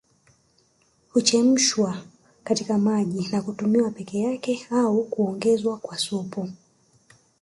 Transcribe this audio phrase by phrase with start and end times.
[1.13, 1.97] Huchemshwa
[2.43, 6.49] katika maji na kutumiwa peke yake au huongezwa kwa supu